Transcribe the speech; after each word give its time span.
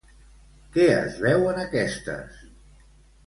Què 0.77 0.85
es 0.93 1.19
veu 1.25 1.45
en 1.51 1.61
aquestes? 1.65 2.39